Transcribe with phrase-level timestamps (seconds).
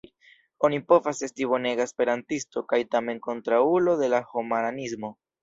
[0.69, 5.15] Oni povas esti bonega Esperantisto kaj tamen kontraŭulo de la homaranismo.